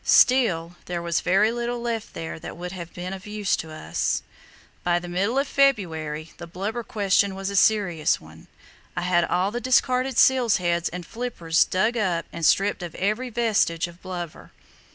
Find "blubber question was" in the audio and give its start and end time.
6.47-7.51